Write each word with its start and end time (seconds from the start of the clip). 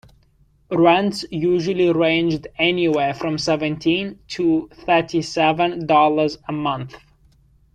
Rents 0.71 1.23
usually 1.29 1.93
ranged 1.93 2.47
anywhere 2.57 3.13
from 3.13 3.37
seventeen 3.37 4.17
to 4.29 4.67
thirty-seven 4.85 5.85
dollars 5.85 6.39
a 6.47 6.51
month. 6.51 6.95